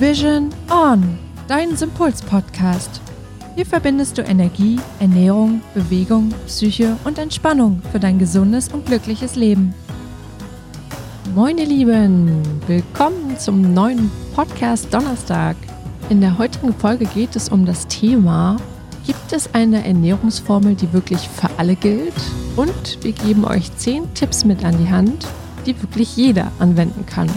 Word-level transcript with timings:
Vision 0.00 0.50
On, 0.70 1.18
dein 1.48 1.76
Sympuls-Podcast. 1.76 3.00
Hier 3.56 3.66
verbindest 3.66 4.16
du 4.16 4.22
Energie, 4.22 4.78
Ernährung, 5.00 5.60
Bewegung, 5.74 6.32
Psyche 6.46 6.96
und 7.02 7.18
Entspannung 7.18 7.82
für 7.90 7.98
dein 7.98 8.20
gesundes 8.20 8.68
und 8.68 8.86
glückliches 8.86 9.34
Leben. 9.34 9.74
Moin 11.34 11.58
ihr 11.58 11.66
Lieben, 11.66 12.40
willkommen 12.68 13.36
zum 13.40 13.74
neuen 13.74 14.08
Podcast 14.36 14.94
Donnerstag. 14.94 15.56
In 16.10 16.20
der 16.20 16.38
heutigen 16.38 16.72
Folge 16.74 17.06
geht 17.06 17.34
es 17.34 17.48
um 17.48 17.66
das 17.66 17.88
Thema, 17.88 18.56
gibt 19.04 19.32
es 19.32 19.52
eine 19.52 19.84
Ernährungsformel, 19.84 20.76
die 20.76 20.92
wirklich 20.92 21.28
für 21.28 21.50
alle 21.56 21.74
gilt? 21.74 22.14
Und 22.54 23.02
wir 23.02 23.10
geben 23.10 23.44
euch 23.44 23.76
10 23.76 24.14
Tipps 24.14 24.44
mit 24.44 24.64
an 24.64 24.78
die 24.78 24.90
Hand, 24.90 25.26
die 25.66 25.82
wirklich 25.82 26.16
jeder 26.16 26.52
anwenden 26.60 27.04
kann. 27.04 27.28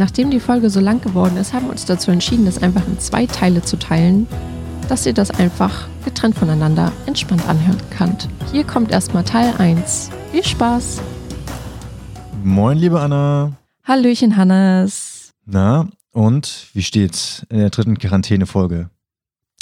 Nachdem 0.00 0.30
die 0.30 0.40
Folge 0.40 0.70
so 0.70 0.80
lang 0.80 1.02
geworden 1.02 1.36
ist, 1.36 1.52
haben 1.52 1.66
wir 1.66 1.72
uns 1.72 1.84
dazu 1.84 2.10
entschieden, 2.10 2.46
das 2.46 2.62
einfach 2.62 2.86
in 2.88 2.98
zwei 2.98 3.26
Teile 3.26 3.60
zu 3.60 3.78
teilen, 3.78 4.26
dass 4.88 5.04
ihr 5.04 5.12
das 5.12 5.30
einfach 5.30 5.88
getrennt 6.06 6.36
voneinander 6.36 6.90
entspannt 7.04 7.46
anhören 7.46 7.76
könnt. 7.90 8.26
Hier 8.50 8.64
kommt 8.64 8.92
erstmal 8.92 9.24
Teil 9.24 9.52
1. 9.58 10.08
Viel 10.32 10.42
Spaß! 10.42 11.02
Moin, 12.42 12.78
liebe 12.78 12.98
Anna. 12.98 13.52
Hallöchen, 13.84 14.38
Hannes. 14.38 15.34
Na, 15.44 15.90
und 16.12 16.68
wie 16.72 16.82
steht's 16.82 17.44
in 17.50 17.58
der 17.58 17.68
dritten 17.68 17.98
Quarantäne-Folge? 17.98 18.88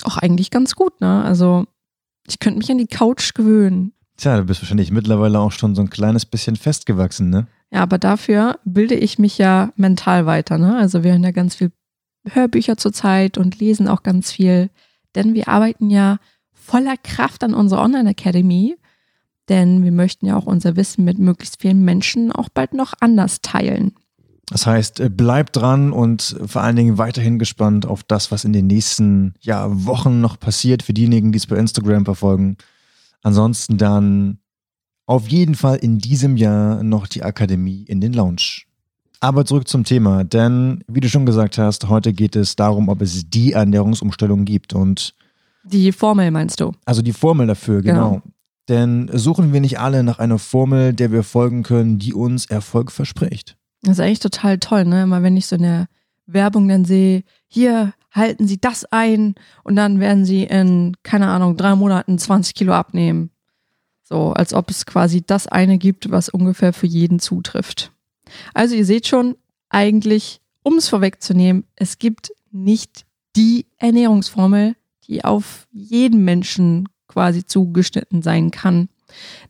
Auch 0.05 0.19
eigentlich 0.19 0.53
ganz 0.53 0.77
gut, 0.77 1.01
ne? 1.01 1.25
Also, 1.25 1.65
ich 2.29 2.39
könnte 2.39 2.59
mich 2.59 2.71
an 2.71 2.79
die 2.79 2.87
Couch 2.87 3.35
gewöhnen. 3.35 3.93
Tja, 4.17 4.37
du 4.37 4.45
bist 4.45 4.63
wahrscheinlich 4.63 4.93
mittlerweile 4.93 5.41
auch 5.41 5.51
schon 5.51 5.75
so 5.75 5.83
ein 5.83 5.91
kleines 5.91 6.27
bisschen 6.27 6.55
festgewachsen, 6.55 7.29
ne? 7.29 7.49
Ja, 7.71 7.83
aber 7.83 7.99
dafür 7.99 8.59
bilde 8.65 8.95
ich 8.95 9.19
mich 9.19 9.39
ja 9.39 9.73
mental 9.77 10.27
weiter. 10.27 10.59
Ne? 10.59 10.77
Also 10.77 11.05
wir 11.05 11.13
hören 11.13 11.25
ja 11.25 11.33
ganz 11.33 11.57
viel 11.57 11.71
Hörbücher 12.25 12.77
zurzeit 12.77 13.39
und 13.39 13.59
lesen 13.59 13.89
auch 13.89 14.03
ganz 14.03 14.33
viel, 14.33 14.71
denn 15.15 15.35
wir 15.35 15.49
arbeiten 15.49 15.91
ja 15.91 16.19
voller 16.53 16.97
Kraft 16.97 17.45
an 17.45 17.55
unserer 17.55 17.83
Online-Academy, 17.83 18.77
denn 19.49 19.85
wir 19.85 19.93
möchten 19.93 20.27
ja 20.27 20.37
auch 20.37 20.47
unser 20.47 20.77
Wissen 20.77 21.05
mit 21.05 21.19
möglichst 21.19 21.61
vielen 21.61 21.85
Menschen 21.85 22.33
auch 22.33 22.49
bald 22.49 22.75
noch 22.75 22.95
anders 23.01 23.41
teilen. 23.41 23.95
Das 24.51 24.67
heißt, 24.67 25.01
äh, 25.01 25.11
bleibt 25.11 25.57
dran 25.57 25.93
und 25.93 26.37
vor 26.47 26.63
allen 26.63 26.77
Dingen 26.77 26.99
weiterhin 26.99 27.39
gespannt 27.39 27.85
auf 27.85 28.03
das, 28.03 28.31
was 28.31 28.45
in 28.45 28.53
den 28.53 28.67
nächsten 28.67 29.35
ja, 29.41 29.67
Wochen 29.87 30.21
noch 30.21 30.41
passiert 30.41 30.83
für 30.83 30.95
diejenigen, 30.95 31.33
die 31.33 31.39
es 31.39 31.47
bei 31.47 31.57
Instagram 31.57 32.05
verfolgen. 32.05 32.57
Ansonsten 33.23 33.77
dann 33.77 34.39
auf 35.09 35.27
jeden 35.29 35.55
Fall 35.55 35.77
in 35.77 35.99
diesem 35.99 36.37
Jahr 36.37 36.83
noch 36.83 37.07
die 37.07 37.23
Akademie 37.23 37.83
in 37.89 38.01
den 38.01 38.13
Lounge. 38.13 38.63
Aber 39.21 39.47
zurück 39.47 39.67
zum 39.67 39.83
Thema, 39.83 40.23
denn 40.23 40.85
wie 40.87 41.01
du 41.01 41.09
schon 41.09 41.25
gesagt 41.25 41.57
hast, 41.57 41.89
heute 41.89 42.13
geht 42.13 42.37
es 42.37 42.57
darum, 42.57 42.89
ob 42.89 43.01
es 43.01 43.29
die 43.29 43.53
Ernährungsumstellung 43.53 44.45
gibt 44.45 44.75
und 44.75 45.15
die 45.65 45.93
Formel 45.93 46.31
meinst 46.31 46.61
du? 46.61 46.73
Also 46.85 47.03
die 47.03 47.13
Formel 47.13 47.47
dafür, 47.47 47.83
genau. 47.83 48.11
genau. 48.11 48.23
Denn 48.69 49.11
suchen 49.13 49.53
wir 49.53 49.61
nicht 49.61 49.81
alle 49.81 50.03
nach 50.03 50.19
einer 50.19 50.39
Formel, 50.39 50.93
der 50.93 51.11
wir 51.11 51.23
folgen 51.23 51.63
können, 51.63 51.99
die 51.99 52.13
uns 52.13 52.47
Erfolg 52.47 52.93
verspricht. 52.93 53.57
Das 53.83 53.93
ist 53.93 54.01
eigentlich 54.01 54.21
total 54.21 54.59
toll, 54.59 54.85
ne? 54.85 55.03
Immer 55.03 55.23
wenn 55.23 55.37
ich 55.37 55.47
so 55.47 55.57
eine 55.57 55.89
Werbung 56.27 56.69
dann 56.69 56.85
sehe, 56.85 57.23
hier 57.47 57.95
halten 58.13 58.47
Sie 58.47 58.61
das 58.61 58.85
ein 58.85 59.35
und 59.65 59.75
dann 59.77 60.01
werden 60.01 60.27
Sie 60.27 60.45
in, 60.45 60.97
keine 61.03 61.29
Ahnung, 61.29 61.57
drei 61.57 61.75
Monaten 61.75 62.19
20 62.19 62.55
Kilo 62.55 62.75
abnehmen. 62.75 63.31
So, 64.09 64.33
als 64.33 64.55
ob 64.55 64.71
es 64.71 64.87
quasi 64.87 65.21
das 65.21 65.47
eine 65.47 65.77
gibt, 65.77 66.11
was 66.11 66.31
ungefähr 66.31 66.73
für 66.73 66.87
jeden 66.87 67.19
zutrifft. 67.19 67.93
Also 68.55 68.75
ihr 68.75 68.87
seht 68.87 69.07
schon, 69.07 69.37
eigentlich, 69.69 70.41
um 70.63 70.79
es 70.79 70.89
vorwegzunehmen, 70.89 71.65
es 71.77 71.99
gibt 71.99 72.33
nicht 72.51 73.05
die 73.37 73.67
Ernährungsformel, 73.77 74.77
die 75.07 75.25
auf 75.25 75.69
jeden 75.73 76.25
Menschen 76.25 76.89
quasi 77.07 77.45
zugeschnitten 77.45 78.23
sein 78.23 78.51
kann. 78.51 78.89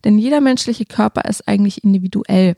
Denn 0.03 0.17
jeder 0.17 0.41
menschliche 0.41 0.85
Körper 0.85 1.23
ist 1.29 1.47
eigentlich 1.47 1.85
individuell. 1.85 2.57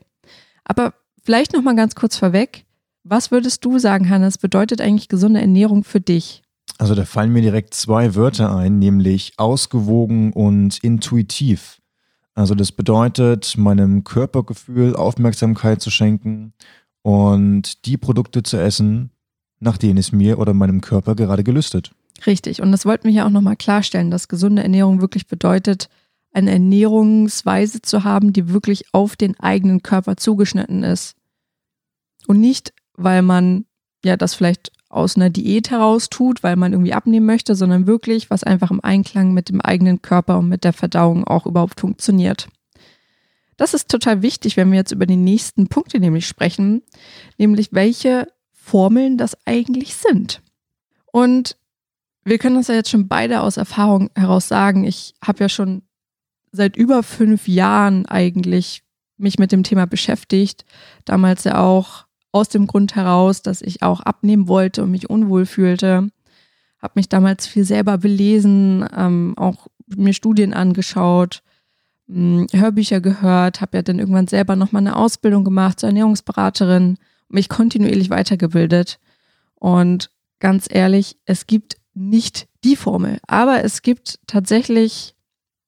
Aber 0.64 0.94
vielleicht 1.22 1.52
noch 1.52 1.62
mal 1.62 1.76
ganz 1.76 1.94
kurz 1.94 2.16
vorweg, 2.16 2.64
was 3.04 3.30
würdest 3.30 3.64
du 3.64 3.78
sagen, 3.78 4.10
Hannes, 4.10 4.38
bedeutet 4.38 4.80
eigentlich 4.80 5.08
gesunde 5.08 5.40
Ernährung 5.40 5.84
für 5.84 6.00
dich? 6.00 6.42
Also 6.78 6.96
da 6.96 7.04
fallen 7.04 7.32
mir 7.32 7.42
direkt 7.42 7.74
zwei 7.74 8.16
Wörter 8.16 8.56
ein, 8.56 8.80
nämlich 8.80 9.34
ausgewogen 9.36 10.32
und 10.32 10.78
intuitiv. 10.82 11.78
Also 12.34 12.54
das 12.54 12.72
bedeutet, 12.72 13.56
meinem 13.58 14.04
Körpergefühl 14.04 14.96
Aufmerksamkeit 14.96 15.82
zu 15.82 15.90
schenken 15.90 16.54
und 17.02 17.84
die 17.86 17.96
Produkte 17.96 18.42
zu 18.42 18.56
essen, 18.56 19.10
nach 19.60 19.76
denen 19.76 19.98
es 19.98 20.12
mir 20.12 20.38
oder 20.38 20.54
meinem 20.54 20.80
Körper 20.80 21.14
gerade 21.14 21.44
gelüstet. 21.44 21.92
Richtig. 22.26 22.62
Und 22.62 22.72
das 22.72 22.86
wollten 22.86 23.08
wir 23.08 23.14
ja 23.14 23.26
auch 23.26 23.30
nochmal 23.30 23.56
klarstellen, 23.56 24.10
dass 24.10 24.28
gesunde 24.28 24.62
Ernährung 24.62 25.00
wirklich 25.00 25.26
bedeutet, 25.26 25.88
eine 26.32 26.52
Ernährungsweise 26.52 27.82
zu 27.82 28.04
haben, 28.04 28.32
die 28.32 28.48
wirklich 28.48 28.84
auf 28.92 29.16
den 29.16 29.38
eigenen 29.38 29.82
Körper 29.82 30.16
zugeschnitten 30.16 30.82
ist. 30.82 31.14
Und 32.26 32.40
nicht, 32.40 32.72
weil 32.94 33.22
man 33.22 33.66
ja 34.04 34.16
das 34.16 34.34
vielleicht 34.34 34.72
aus 34.92 35.16
einer 35.16 35.30
Diät 35.30 35.70
heraus 35.70 36.10
tut, 36.10 36.42
weil 36.42 36.56
man 36.56 36.72
irgendwie 36.72 36.92
abnehmen 36.92 37.26
möchte, 37.26 37.54
sondern 37.54 37.86
wirklich, 37.86 38.30
was 38.30 38.44
einfach 38.44 38.70
im 38.70 38.84
Einklang 38.84 39.32
mit 39.32 39.48
dem 39.48 39.60
eigenen 39.60 40.02
Körper 40.02 40.38
und 40.38 40.48
mit 40.48 40.64
der 40.64 40.74
Verdauung 40.74 41.24
auch 41.24 41.46
überhaupt 41.46 41.80
funktioniert. 41.80 42.48
Das 43.56 43.74
ist 43.74 43.88
total 43.88 44.22
wichtig, 44.22 44.56
wenn 44.56 44.70
wir 44.70 44.78
jetzt 44.78 44.92
über 44.92 45.06
die 45.06 45.16
nächsten 45.16 45.68
Punkte 45.68 45.98
nämlich 45.98 46.26
sprechen, 46.26 46.82
nämlich 47.38 47.72
welche 47.72 48.28
Formeln 48.52 49.16
das 49.16 49.36
eigentlich 49.46 49.94
sind. 49.94 50.42
Und 51.10 51.56
wir 52.24 52.38
können 52.38 52.56
das 52.56 52.68
ja 52.68 52.74
jetzt 52.74 52.90
schon 52.90 53.08
beide 53.08 53.40
aus 53.40 53.56
Erfahrung 53.56 54.10
heraus 54.14 54.46
sagen. 54.46 54.84
Ich 54.84 55.14
habe 55.24 55.40
ja 55.40 55.48
schon 55.48 55.82
seit 56.52 56.76
über 56.76 57.02
fünf 57.02 57.48
Jahren 57.48 58.04
eigentlich 58.06 58.82
mich 59.16 59.38
mit 59.38 59.52
dem 59.52 59.62
Thema 59.62 59.86
beschäftigt. 59.86 60.64
Damals 61.04 61.44
ja 61.44 61.60
auch 61.60 62.04
aus 62.32 62.48
dem 62.48 62.66
Grund 62.66 62.96
heraus, 62.96 63.42
dass 63.42 63.62
ich 63.62 63.82
auch 63.82 64.00
abnehmen 64.00 64.48
wollte 64.48 64.82
und 64.82 64.90
mich 64.90 65.08
unwohl 65.08 65.46
fühlte. 65.46 66.08
Habe 66.80 66.92
mich 66.96 67.08
damals 67.08 67.46
viel 67.46 67.64
selber 67.64 67.98
belesen, 67.98 68.84
ähm, 68.96 69.34
auch 69.36 69.68
mir 69.94 70.14
Studien 70.14 70.54
angeschaut, 70.54 71.42
mh, 72.06 72.46
hm, 72.52 72.60
Hörbücher 72.60 73.00
gehört, 73.00 73.60
habe 73.60 73.76
ja 73.76 73.82
dann 73.82 73.98
irgendwann 73.98 74.26
selber 74.26 74.56
nochmal 74.56 74.82
eine 74.82 74.96
Ausbildung 74.96 75.44
gemacht 75.44 75.78
zur 75.78 75.90
Ernährungsberaterin, 75.90 76.98
mich 77.28 77.48
kontinuierlich 77.48 78.10
weitergebildet. 78.10 78.98
Und 79.54 80.10
ganz 80.40 80.66
ehrlich, 80.68 81.18
es 81.26 81.46
gibt 81.46 81.76
nicht 81.94 82.48
die 82.64 82.76
Formel, 82.76 83.18
aber 83.26 83.62
es 83.62 83.82
gibt 83.82 84.18
tatsächlich 84.26 85.14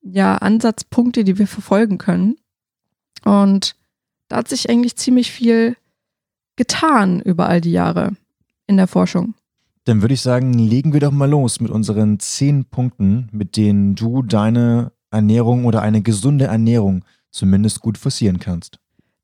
ja 0.03 0.37
Ansatzpunkte, 0.37 1.25
die 1.25 1.39
wir 1.39 1.47
verfolgen 1.47 1.99
können. 1.99 2.37
Und 3.25 3.77
da 4.29 4.37
hat 4.39 4.49
sich 4.49 4.69
eigentlich 4.69 4.97
ziemlich 4.97 5.31
viel 5.31 5.77
getan 6.57 7.21
über 7.21 7.49
all 7.49 7.61
die 7.61 7.73
Jahre 7.73 8.17
in 8.67 8.77
der 8.77 8.87
Forschung? 8.87 9.35
Dann 9.85 10.01
würde 10.01 10.15
ich 10.15 10.23
sagen, 10.23 10.55
legen 10.55 10.93
wir 10.93 11.01
doch 11.01 11.13
mal 11.13 11.29
los 11.29 11.61
mit 11.61 11.71
unseren 11.71 12.19
zehn 12.19 12.65
Punkten, 12.65 13.29
mit 13.33 13.57
denen 13.57 13.95
du 13.95 14.23
deine 14.23 14.93
Ernährung 15.11 15.67
oder 15.67 15.83
eine 15.83 16.03
gesunde 16.03 16.47
Ernährung 16.47 17.05
zumindest 17.31 17.81
gut 17.81 17.99
forcieren 17.99 18.39
kannst. 18.39 18.79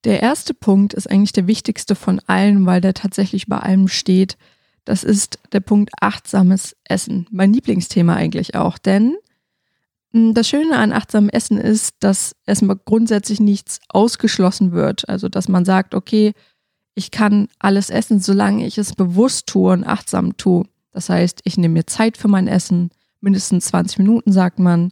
Der 0.05 0.23
erste 0.23 0.55
Punkt 0.55 0.95
ist 0.95 1.11
eigentlich 1.11 1.33
der 1.33 1.47
wichtigste 1.47 1.95
von 1.95 2.21
allen, 2.27 2.67
weil 2.67 2.81
der 2.81 2.95
tatsächlich 2.95 3.47
bei 3.47 3.59
allem 3.59 3.89
steht. 3.89 4.37
Das 4.85 5.05
ist 5.05 5.39
der 5.53 5.61
Punkt 5.61 5.91
achtsames 6.01 6.77
Essen. 6.85 7.27
Mein 7.31 7.53
Lieblingsthema 7.53 8.15
eigentlich 8.15 8.55
auch, 8.55 8.79
denn 8.79 9.17
hm, 10.13 10.35
das 10.35 10.49
Schöne 10.49 10.77
an 10.77 10.93
achtsamem 10.93 11.29
Essen 11.31 11.59
ist, 11.59 11.97
dass 12.01 12.35
erstmal 12.47 12.77
grundsätzlich 12.77 13.41
nichts 13.41 13.81
ausgeschlossen 13.89 14.73
wird. 14.73 15.09
Also, 15.09 15.29
dass 15.29 15.49
man 15.49 15.65
sagt, 15.65 15.95
okay, 15.95 16.33
ich 16.95 17.11
kann 17.11 17.49
alles 17.59 17.91
essen, 17.91 18.21
solange 18.21 18.67
ich 18.67 18.79
es 18.79 18.95
bewusst 18.95 19.47
tue 19.47 19.73
und 19.73 19.85
achtsam 19.85 20.37
tue. 20.37 20.65
Das 20.93 21.09
heißt, 21.09 21.41
ich 21.45 21.57
nehme 21.57 21.75
mir 21.75 21.87
Zeit 21.87 22.17
für 22.17 22.29
mein 22.29 22.49
Essen, 22.49 22.91
mindestens 23.21 23.67
20 23.67 23.99
Minuten, 23.99 24.33
sagt 24.33 24.59
man. 24.59 24.91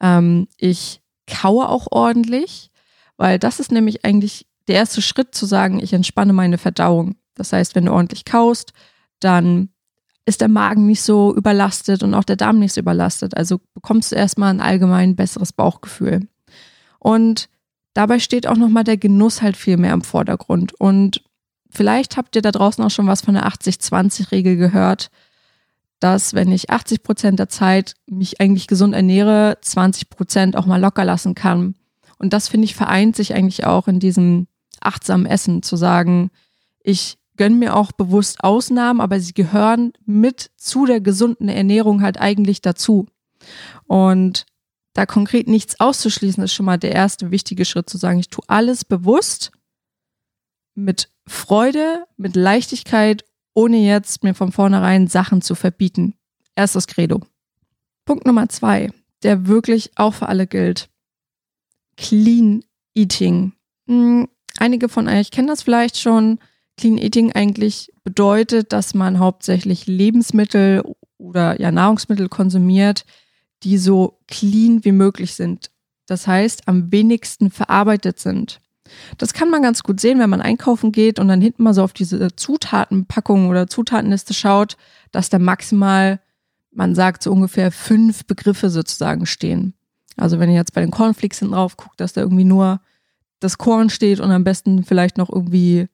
Ähm, 0.00 0.48
ich 0.56 1.00
kaue 1.26 1.68
auch 1.68 1.88
ordentlich, 1.90 2.70
weil 3.16 3.38
das 3.38 3.60
ist 3.60 3.72
nämlich 3.72 4.04
eigentlich 4.04 4.46
der 4.68 4.76
erste 4.76 5.02
Schritt 5.02 5.34
zu 5.34 5.46
sagen, 5.46 5.80
ich 5.80 5.92
entspanne 5.92 6.32
meine 6.32 6.58
Verdauung. 6.58 7.16
Das 7.34 7.52
heißt, 7.52 7.74
wenn 7.74 7.86
du 7.86 7.92
ordentlich 7.92 8.24
kaust, 8.24 8.72
dann 9.20 9.68
ist 10.24 10.40
der 10.40 10.48
Magen 10.48 10.86
nicht 10.86 11.02
so 11.02 11.34
überlastet 11.34 12.02
und 12.02 12.12
auch 12.14 12.24
der 12.24 12.36
Darm 12.36 12.58
nicht 12.58 12.72
so 12.72 12.80
überlastet. 12.80 13.36
Also 13.36 13.60
bekommst 13.74 14.10
du 14.10 14.16
erstmal 14.16 14.50
ein 14.50 14.60
allgemein 14.60 15.14
besseres 15.14 15.52
Bauchgefühl. 15.52 16.26
Und 16.98 17.48
dabei 17.94 18.18
steht 18.18 18.48
auch 18.48 18.56
nochmal 18.56 18.82
der 18.82 18.96
Genuss 18.96 19.40
halt 19.40 19.56
viel 19.56 19.76
mehr 19.76 19.94
im 19.94 20.02
Vordergrund. 20.02 20.74
Und 20.80 21.22
Vielleicht 21.76 22.16
habt 22.16 22.34
ihr 22.36 22.40
da 22.40 22.52
draußen 22.52 22.82
auch 22.82 22.90
schon 22.90 23.06
was 23.06 23.20
von 23.20 23.34
der 23.34 23.46
80-20-Regel 23.46 24.56
gehört, 24.56 25.10
dass 26.00 26.32
wenn 26.32 26.50
ich 26.50 26.70
80 26.70 27.02
Prozent 27.02 27.38
der 27.38 27.50
Zeit 27.50 27.96
mich 28.06 28.40
eigentlich 28.40 28.66
gesund 28.66 28.94
ernähre, 28.94 29.58
20 29.60 30.08
Prozent 30.08 30.56
auch 30.56 30.64
mal 30.64 30.80
locker 30.80 31.04
lassen 31.04 31.34
kann. 31.34 31.74
Und 32.18 32.32
das 32.32 32.48
finde 32.48 32.64
ich 32.64 32.74
vereint 32.74 33.14
sich 33.14 33.34
eigentlich 33.34 33.66
auch 33.66 33.88
in 33.88 34.00
diesem 34.00 34.46
achtsamen 34.80 35.26
Essen, 35.26 35.62
zu 35.62 35.76
sagen, 35.76 36.30
ich 36.82 37.18
gönne 37.36 37.56
mir 37.56 37.76
auch 37.76 37.92
bewusst 37.92 38.42
Ausnahmen, 38.42 39.02
aber 39.02 39.20
sie 39.20 39.34
gehören 39.34 39.92
mit 40.06 40.50
zu 40.56 40.86
der 40.86 41.02
gesunden 41.02 41.50
Ernährung 41.50 42.00
halt 42.00 42.18
eigentlich 42.18 42.62
dazu. 42.62 43.06
Und 43.86 44.46
da 44.94 45.04
konkret 45.04 45.46
nichts 45.46 45.78
auszuschließen, 45.78 46.42
ist 46.42 46.54
schon 46.54 46.64
mal 46.64 46.78
der 46.78 46.92
erste 46.92 47.30
wichtige 47.30 47.66
Schritt 47.66 47.90
zu 47.90 47.98
sagen, 47.98 48.18
ich 48.18 48.30
tue 48.30 48.44
alles 48.48 48.86
bewusst, 48.86 49.52
mit 50.74 51.10
Freude, 51.26 52.04
mit 52.16 52.36
Leichtigkeit, 52.36 53.24
ohne 53.54 53.78
jetzt 53.78 54.22
mir 54.22 54.34
von 54.34 54.52
vornherein 54.52 55.08
Sachen 55.08 55.42
zu 55.42 55.54
verbieten. 55.54 56.14
Erstes 56.54 56.86
Credo. 56.86 57.20
Punkt 58.04 58.26
Nummer 58.26 58.48
zwei, 58.48 58.90
der 59.22 59.46
wirklich 59.46 59.90
auch 59.96 60.14
für 60.14 60.28
alle 60.28 60.46
gilt. 60.46 60.88
Clean 61.96 62.64
Eating. 62.94 63.52
Hm, 63.88 64.28
einige 64.58 64.88
von 64.88 65.08
euch 65.08 65.30
kennen 65.30 65.48
das 65.48 65.62
vielleicht 65.62 65.98
schon. 65.98 66.38
Clean 66.76 66.98
Eating 66.98 67.32
eigentlich 67.32 67.92
bedeutet, 68.04 68.72
dass 68.72 68.94
man 68.94 69.18
hauptsächlich 69.18 69.86
Lebensmittel 69.86 70.82
oder 71.18 71.60
ja 71.60 71.72
Nahrungsmittel 71.72 72.28
konsumiert, 72.28 73.04
die 73.62 73.78
so 73.78 74.20
clean 74.28 74.84
wie 74.84 74.92
möglich 74.92 75.34
sind. 75.34 75.70
Das 76.06 76.26
heißt, 76.26 76.68
am 76.68 76.92
wenigsten 76.92 77.50
verarbeitet 77.50 78.20
sind. 78.20 78.60
Das 79.18 79.32
kann 79.32 79.50
man 79.50 79.62
ganz 79.62 79.82
gut 79.82 80.00
sehen, 80.00 80.18
wenn 80.18 80.30
man 80.30 80.40
einkaufen 80.40 80.92
geht 80.92 81.18
und 81.18 81.28
dann 81.28 81.40
hinten 81.40 81.62
mal 81.62 81.74
so 81.74 81.82
auf 81.82 81.92
diese 81.92 82.34
Zutatenpackung 82.34 83.48
oder 83.48 83.66
Zutatenliste 83.66 84.34
schaut, 84.34 84.76
dass 85.12 85.30
da 85.30 85.38
maximal, 85.38 86.20
man 86.70 86.94
sagt 86.94 87.22
so 87.22 87.32
ungefähr 87.32 87.72
fünf 87.72 88.26
Begriffe 88.26 88.70
sozusagen 88.70 89.26
stehen. 89.26 89.74
Also 90.16 90.38
wenn 90.38 90.50
ihr 90.50 90.56
jetzt 90.56 90.72
bei 90.72 90.80
den 90.80 90.90
Cornflakes 90.90 91.38
hinten 91.38 91.54
drauf 91.54 91.76
guckt, 91.76 92.00
dass 92.00 92.12
da 92.12 92.22
irgendwie 92.22 92.44
nur 92.44 92.80
das 93.40 93.58
Korn 93.58 93.90
steht 93.90 94.20
und 94.20 94.30
am 94.30 94.44
besten 94.44 94.84
vielleicht 94.84 95.18
noch 95.18 95.30
irgendwie 95.30 95.88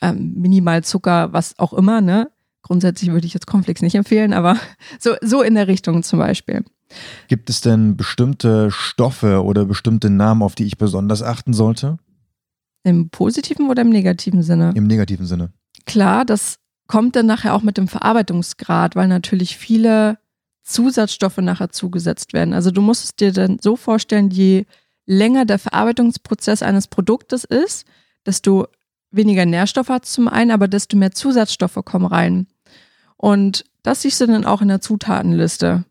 ähm, 0.00 0.34
minimal 0.36 0.84
Zucker, 0.84 1.32
was 1.32 1.58
auch 1.58 1.72
immer, 1.72 2.00
ne? 2.00 2.30
Grundsätzlich 2.62 3.12
würde 3.12 3.26
ich 3.26 3.34
jetzt 3.34 3.46
Cornflakes 3.46 3.82
nicht 3.82 3.94
empfehlen, 3.94 4.32
aber 4.32 4.58
so, 4.98 5.14
so 5.20 5.42
in 5.42 5.54
der 5.54 5.68
Richtung 5.68 6.02
zum 6.02 6.18
Beispiel. 6.18 6.64
Gibt 7.28 7.50
es 7.50 7.60
denn 7.60 7.96
bestimmte 7.96 8.70
Stoffe 8.70 9.42
oder 9.42 9.64
bestimmte 9.64 10.10
Namen, 10.10 10.42
auf 10.42 10.54
die 10.54 10.64
ich 10.64 10.78
besonders 10.78 11.22
achten 11.22 11.52
sollte? 11.52 11.98
Im 12.84 13.10
positiven 13.10 13.68
oder 13.68 13.82
im 13.82 13.90
negativen 13.90 14.42
Sinne? 14.42 14.72
Im 14.74 14.86
negativen 14.86 15.26
Sinne. 15.26 15.52
Klar, 15.86 16.24
das 16.24 16.58
kommt 16.86 17.16
dann 17.16 17.26
nachher 17.26 17.54
auch 17.54 17.62
mit 17.62 17.78
dem 17.78 17.88
Verarbeitungsgrad, 17.88 18.94
weil 18.94 19.08
natürlich 19.08 19.56
viele 19.56 20.18
Zusatzstoffe 20.62 21.38
nachher 21.38 21.70
zugesetzt 21.70 22.32
werden. 22.32 22.54
Also 22.54 22.70
du 22.70 22.80
musst 22.80 23.04
es 23.04 23.16
dir 23.16 23.32
dann 23.32 23.58
so 23.60 23.76
vorstellen, 23.76 24.30
je 24.30 24.66
länger 25.06 25.44
der 25.44 25.58
Verarbeitungsprozess 25.58 26.62
eines 26.62 26.88
Produktes 26.88 27.44
ist, 27.44 27.86
desto 28.24 28.66
weniger 29.10 29.46
Nährstoffe 29.46 29.88
hat 29.88 30.04
es 30.04 30.12
zum 30.12 30.28
einen, 30.28 30.50
aber 30.50 30.68
desto 30.68 30.96
mehr 30.96 31.12
Zusatzstoffe 31.12 31.80
kommen 31.84 32.06
rein. 32.06 32.46
Und 33.16 33.64
das 33.82 34.02
siehst 34.02 34.20
du 34.20 34.26
dann 34.26 34.44
auch 34.44 34.60
in 34.62 34.68
der 34.68 34.80
Zutatenliste 34.80 35.84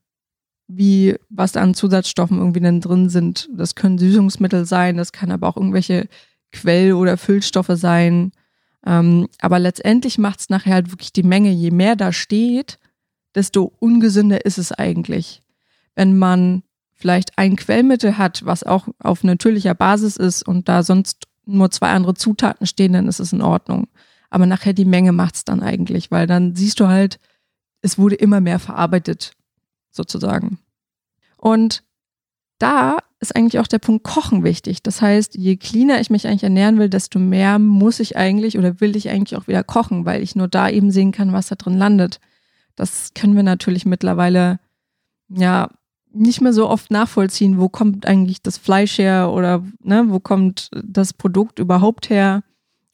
wie 0.67 1.15
was 1.29 1.55
an 1.57 1.73
Zusatzstoffen 1.73 2.37
irgendwie 2.37 2.59
dann 2.59 2.81
drin 2.81 3.09
sind. 3.09 3.49
Das 3.53 3.75
können 3.75 3.97
Süßungsmittel 3.97 4.65
sein, 4.65 4.97
das 4.97 5.11
kann 5.11 5.31
aber 5.31 5.47
auch 5.47 5.57
irgendwelche 5.57 6.07
Quell- 6.51 6.93
oder 6.93 7.17
Füllstoffe 7.17 7.71
sein. 7.73 8.31
Ähm, 8.85 9.27
aber 9.41 9.59
letztendlich 9.59 10.17
macht 10.17 10.39
es 10.39 10.49
nachher 10.49 10.73
halt 10.73 10.91
wirklich 10.91 11.13
die 11.13 11.23
Menge. 11.23 11.51
Je 11.51 11.71
mehr 11.71 11.95
da 11.95 12.11
steht, 12.11 12.79
desto 13.33 13.73
ungesünder 13.79 14.45
ist 14.45 14.57
es 14.57 14.71
eigentlich. 14.71 15.41
Wenn 15.95 16.17
man 16.17 16.63
vielleicht 16.93 17.37
ein 17.37 17.55
Quellmittel 17.55 18.17
hat, 18.17 18.45
was 18.45 18.63
auch 18.63 18.87
auf 18.99 19.23
natürlicher 19.23 19.75
Basis 19.75 20.17
ist 20.17 20.43
und 20.43 20.69
da 20.69 20.81
sonst 20.83 21.27
nur 21.45 21.69
zwei 21.69 21.89
andere 21.89 22.15
Zutaten 22.15 22.65
stehen, 22.65 22.93
dann 22.93 23.07
ist 23.07 23.19
es 23.19 23.33
in 23.33 23.41
Ordnung. 23.41 23.87
Aber 24.29 24.45
nachher 24.45 24.73
die 24.73 24.85
Menge 24.85 25.11
macht 25.11 25.35
es 25.35 25.45
dann 25.45 25.61
eigentlich, 25.61 26.09
weil 26.09 26.25
dann 26.25 26.55
siehst 26.55 26.79
du 26.79 26.87
halt, 26.87 27.19
es 27.81 27.97
wurde 27.97 28.15
immer 28.15 28.41
mehr 28.41 28.59
verarbeitet 28.59 29.33
sozusagen. 29.95 30.59
Und 31.37 31.83
da 32.57 32.99
ist 33.19 33.35
eigentlich 33.35 33.59
auch 33.59 33.67
der 33.67 33.79
Punkt 33.79 34.03
Kochen 34.03 34.43
wichtig. 34.43 34.83
Das 34.83 35.01
heißt, 35.01 35.35
je 35.35 35.57
cleaner 35.57 35.99
ich 35.99 36.09
mich 36.09 36.27
eigentlich 36.27 36.43
ernähren 36.43 36.77
will, 36.77 36.89
desto 36.89 37.19
mehr 37.19 37.59
muss 37.59 37.99
ich 37.99 38.17
eigentlich 38.17 38.57
oder 38.57 38.79
will 38.79 38.95
ich 38.95 39.09
eigentlich 39.09 39.37
auch 39.37 39.47
wieder 39.47 39.63
kochen, 39.63 40.05
weil 40.05 40.21
ich 40.21 40.35
nur 40.35 40.47
da 40.47 40.69
eben 40.69 40.91
sehen 40.91 41.11
kann, 41.11 41.33
was 41.33 41.47
da 41.47 41.55
drin 41.55 41.77
landet. 41.77 42.19
Das 42.75 43.13
können 43.13 43.35
wir 43.35 43.43
natürlich 43.43 43.85
mittlerweile 43.85 44.59
ja 45.29 45.69
nicht 46.11 46.39
mehr 46.39 46.53
so 46.53 46.69
oft 46.69 46.91
nachvollziehen, 46.91 47.59
wo 47.59 47.67
kommt 47.67 48.05
eigentlich 48.05 48.41
das 48.41 48.57
Fleisch 48.57 48.97
her 48.97 49.31
oder 49.31 49.65
ne, 49.81 50.05
wo 50.07 50.19
kommt 50.19 50.69
das 50.73 51.13
Produkt 51.13 51.59
überhaupt 51.59 52.09
her 52.09 52.43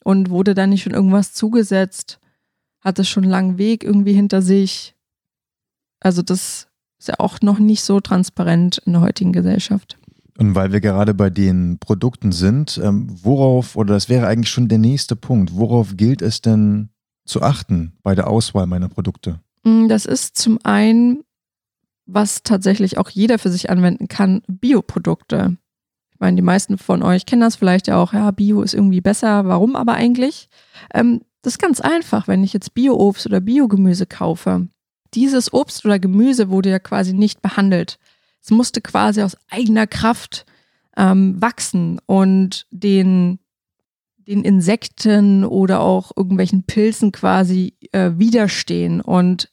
und 0.02 0.30
wurde 0.30 0.54
da 0.54 0.66
nicht 0.66 0.82
schon 0.82 0.94
irgendwas 0.94 1.32
zugesetzt? 1.32 2.18
Hat 2.80 2.98
es 2.98 3.08
schon 3.08 3.22
einen 3.22 3.30
langen 3.30 3.58
Weg 3.58 3.84
irgendwie 3.84 4.12
hinter 4.12 4.42
sich? 4.42 4.96
Also 6.00 6.22
das 6.22 6.66
ist 7.02 7.08
ja 7.08 7.14
auch 7.18 7.40
noch 7.40 7.58
nicht 7.58 7.82
so 7.82 7.98
transparent 7.98 8.78
in 8.86 8.92
der 8.92 9.02
heutigen 9.02 9.32
Gesellschaft. 9.32 9.98
Und 10.38 10.54
weil 10.54 10.72
wir 10.72 10.80
gerade 10.80 11.14
bei 11.14 11.30
den 11.30 11.78
Produkten 11.78 12.30
sind, 12.30 12.80
ähm, 12.82 13.08
worauf, 13.22 13.74
oder 13.74 13.94
das 13.94 14.08
wäre 14.08 14.28
eigentlich 14.28 14.50
schon 14.50 14.68
der 14.68 14.78
nächste 14.78 15.16
Punkt, 15.16 15.56
worauf 15.56 15.96
gilt 15.96 16.22
es 16.22 16.42
denn 16.42 16.90
zu 17.26 17.42
achten 17.42 17.94
bei 18.04 18.14
der 18.14 18.28
Auswahl 18.28 18.66
meiner 18.66 18.88
Produkte? 18.88 19.40
Mm, 19.64 19.88
das 19.88 20.06
ist 20.06 20.38
zum 20.38 20.60
einen, 20.62 21.24
was 22.06 22.44
tatsächlich 22.44 22.98
auch 22.98 23.10
jeder 23.10 23.40
für 23.40 23.50
sich 23.50 23.68
anwenden 23.68 24.06
kann, 24.06 24.42
Bioprodukte. 24.46 25.56
Ich 26.12 26.20
meine, 26.20 26.36
die 26.36 26.42
meisten 26.42 26.78
von 26.78 27.02
euch 27.02 27.26
kennen 27.26 27.42
das 27.42 27.56
vielleicht 27.56 27.88
ja 27.88 27.96
auch, 27.96 28.12
ja, 28.12 28.30
Bio 28.30 28.62
ist 28.62 28.74
irgendwie 28.74 29.00
besser, 29.00 29.46
warum 29.46 29.74
aber 29.74 29.94
eigentlich? 29.94 30.48
Ähm, 30.94 31.22
das 31.42 31.54
ist 31.54 31.58
ganz 31.58 31.80
einfach, 31.80 32.28
wenn 32.28 32.44
ich 32.44 32.52
jetzt 32.52 32.74
Bio-Obst 32.74 33.26
oder 33.26 33.40
Biogemüse 33.40 34.06
kaufe 34.06 34.68
dieses 35.14 35.52
Obst 35.52 35.84
oder 35.84 35.98
Gemüse 35.98 36.50
wurde 36.50 36.70
ja 36.70 36.78
quasi 36.78 37.12
nicht 37.12 37.42
behandelt. 37.42 37.98
Es 38.42 38.50
musste 38.50 38.80
quasi 38.80 39.22
aus 39.22 39.36
eigener 39.50 39.86
Kraft 39.86 40.46
ähm, 40.96 41.40
wachsen 41.40 42.00
und 42.06 42.66
den, 42.70 43.38
den 44.16 44.44
Insekten 44.44 45.44
oder 45.44 45.80
auch 45.80 46.12
irgendwelchen 46.16 46.64
Pilzen 46.64 47.12
quasi 47.12 47.74
äh, 47.92 48.12
widerstehen. 48.16 49.00
Und 49.00 49.50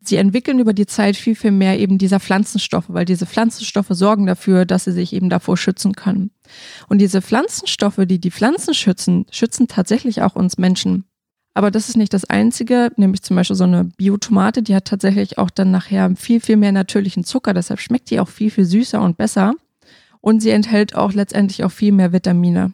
sie 0.00 0.16
entwickeln 0.16 0.58
über 0.58 0.72
die 0.72 0.86
Zeit 0.86 1.16
viel, 1.16 1.34
viel 1.34 1.50
mehr 1.50 1.78
eben 1.78 1.98
dieser 1.98 2.20
Pflanzenstoffe, 2.20 2.88
weil 2.88 3.04
diese 3.04 3.26
Pflanzenstoffe 3.26 3.90
sorgen 3.90 4.26
dafür, 4.26 4.64
dass 4.64 4.84
sie 4.84 4.92
sich 4.92 5.12
eben 5.12 5.28
davor 5.28 5.56
schützen 5.56 5.94
können. 5.94 6.30
Und 6.88 6.98
diese 6.98 7.22
Pflanzenstoffe, 7.22 8.00
die 8.06 8.20
die 8.20 8.30
Pflanzen 8.30 8.74
schützen, 8.74 9.26
schützen 9.30 9.68
tatsächlich 9.68 10.22
auch 10.22 10.36
uns 10.36 10.58
Menschen. 10.58 11.04
Aber 11.54 11.70
das 11.70 11.88
ist 11.88 11.96
nicht 11.96 12.14
das 12.14 12.24
Einzige, 12.24 12.92
nämlich 12.96 13.22
zum 13.22 13.36
Beispiel 13.36 13.56
so 13.56 13.64
eine 13.64 13.84
Biotomate, 13.84 14.62
die 14.62 14.74
hat 14.74 14.84
tatsächlich 14.84 15.38
auch 15.38 15.50
dann 15.50 15.70
nachher 15.70 16.14
viel, 16.16 16.40
viel 16.40 16.56
mehr 16.56 16.72
natürlichen 16.72 17.24
Zucker, 17.24 17.54
deshalb 17.54 17.80
schmeckt 17.80 18.10
die 18.10 18.20
auch 18.20 18.28
viel, 18.28 18.50
viel 18.50 18.64
süßer 18.64 19.00
und 19.00 19.16
besser. 19.16 19.54
Und 20.20 20.40
sie 20.40 20.50
enthält 20.50 20.94
auch 20.94 21.12
letztendlich 21.12 21.64
auch 21.64 21.72
viel 21.72 21.92
mehr 21.92 22.12
Vitamine. 22.12 22.72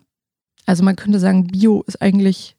Also 0.66 0.83
man 0.83 0.97
könnte 0.97 1.21
sagen, 1.21 1.47
Bio 1.47 1.85
ist 1.87 2.02
eigentlich 2.02 2.56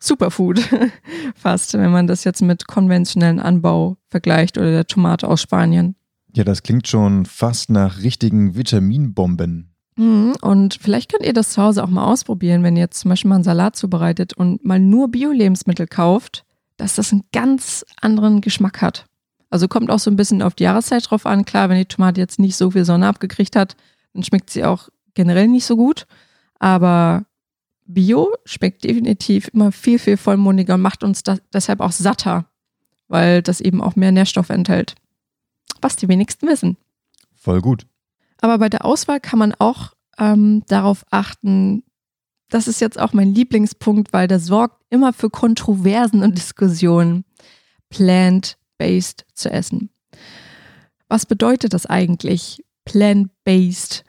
Superfood, 0.00 0.60
fast, 1.36 1.74
wenn 1.74 1.92
man 1.92 2.06
das 2.06 2.24
jetzt 2.24 2.42
mit 2.42 2.66
konventionellen 2.66 3.38
Anbau 3.38 3.98
vergleicht 4.08 4.58
oder 4.58 4.70
der 4.72 4.86
Tomate 4.86 5.28
aus 5.28 5.42
Spanien. 5.42 5.94
Ja, 6.34 6.44
das 6.44 6.62
klingt 6.62 6.88
schon 6.88 7.26
fast 7.26 7.70
nach 7.70 8.02
richtigen 8.02 8.56
Vitaminbomben. 8.56 9.71
Mhm, 9.96 10.34
und 10.40 10.78
vielleicht 10.80 11.10
könnt 11.10 11.26
ihr 11.26 11.32
das 11.32 11.52
zu 11.52 11.62
Hause 11.62 11.84
auch 11.84 11.88
mal 11.88 12.06
ausprobieren, 12.06 12.62
wenn 12.62 12.76
ihr 12.76 12.82
jetzt 12.82 13.00
zum 13.00 13.10
Beispiel 13.10 13.28
mal 13.28 13.36
einen 13.36 13.44
Salat 13.44 13.76
zubereitet 13.76 14.32
und 14.32 14.64
mal 14.64 14.80
nur 14.80 15.08
Bio-Lebensmittel 15.10 15.86
kauft, 15.86 16.44
dass 16.76 16.94
das 16.94 17.12
einen 17.12 17.24
ganz 17.32 17.84
anderen 18.00 18.40
Geschmack 18.40 18.80
hat. 18.80 19.06
Also 19.50 19.68
kommt 19.68 19.90
auch 19.90 19.98
so 19.98 20.10
ein 20.10 20.16
bisschen 20.16 20.40
auf 20.40 20.54
die 20.54 20.64
Jahreszeit 20.64 21.10
drauf 21.10 21.26
an. 21.26 21.44
Klar, 21.44 21.68
wenn 21.68 21.76
die 21.76 21.84
Tomate 21.84 22.20
jetzt 22.20 22.38
nicht 22.38 22.56
so 22.56 22.70
viel 22.70 22.86
Sonne 22.86 23.06
abgekriegt 23.06 23.54
hat, 23.54 23.76
dann 24.14 24.22
schmeckt 24.22 24.48
sie 24.48 24.64
auch 24.64 24.88
generell 25.14 25.46
nicht 25.46 25.66
so 25.66 25.76
gut. 25.76 26.06
Aber 26.58 27.26
Bio 27.84 28.34
schmeckt 28.46 28.84
definitiv 28.84 29.48
immer 29.52 29.70
viel, 29.70 29.98
viel 29.98 30.16
vollmundiger 30.16 30.74
und 30.74 30.80
macht 30.80 31.04
uns 31.04 31.22
deshalb 31.52 31.80
auch 31.80 31.92
satter, 31.92 32.46
weil 33.08 33.42
das 33.42 33.60
eben 33.60 33.82
auch 33.82 33.94
mehr 33.94 34.12
Nährstoffe 34.12 34.50
enthält. 34.50 34.94
Was 35.82 35.96
die 35.96 36.08
wenigsten 36.08 36.48
wissen. 36.48 36.78
Voll 37.34 37.60
gut. 37.60 37.86
Aber 38.42 38.58
bei 38.58 38.68
der 38.68 38.84
Auswahl 38.84 39.20
kann 39.20 39.38
man 39.38 39.54
auch 39.54 39.92
ähm, 40.18 40.64
darauf 40.66 41.06
achten, 41.10 41.84
das 42.50 42.68
ist 42.68 42.80
jetzt 42.80 43.00
auch 43.00 43.14
mein 43.14 43.34
Lieblingspunkt, 43.34 44.12
weil 44.12 44.28
der 44.28 44.40
sorgt 44.40 44.82
immer 44.90 45.12
für 45.12 45.30
Kontroversen 45.30 46.22
und 46.22 46.36
Diskussionen, 46.38 47.24
plant-based 47.88 49.24
zu 49.32 49.50
essen. 49.50 49.90
Was 51.08 51.24
bedeutet 51.24 51.72
das 51.72 51.86
eigentlich, 51.86 52.64
plant-based? 52.84 54.04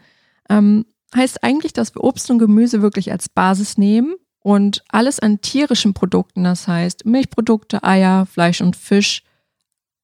Ähm, 0.50 0.86
heißt 1.16 1.44
eigentlich, 1.44 1.74
dass 1.74 1.94
wir 1.96 2.04
Obst 2.04 2.30
und 2.32 2.40
Gemüse 2.40 2.82
wirklich 2.82 3.12
als 3.12 3.30
Basis 3.30 3.78
nehmen 3.78 4.16
und 4.40 4.84
alles 4.90 5.20
an 5.20 5.42
tierischen 5.42 5.94
Produkten, 5.94 6.44
das 6.44 6.68
heißt 6.68 7.06
Milchprodukte, 7.06 7.84
Eier, 7.84 8.26
Fleisch 8.26 8.62
und 8.62 8.76
Fisch, 8.76 9.24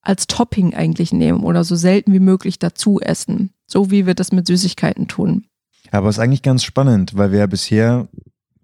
als 0.01 0.27
Topping 0.27 0.73
eigentlich 0.73 1.11
nehmen 1.11 1.43
oder 1.43 1.63
so 1.63 1.75
selten 1.75 2.13
wie 2.13 2.19
möglich 2.19 2.59
dazu 2.59 2.99
essen. 2.99 3.51
So 3.67 3.91
wie 3.91 4.05
wir 4.05 4.15
das 4.15 4.31
mit 4.31 4.47
Süßigkeiten 4.47 5.07
tun. 5.07 5.45
Aber 5.91 6.09
es 6.09 6.17
ist 6.17 6.19
eigentlich 6.19 6.43
ganz 6.43 6.63
spannend, 6.63 7.15
weil 7.15 7.31
wir 7.31 7.39
ja 7.39 7.47
bisher 7.47 8.07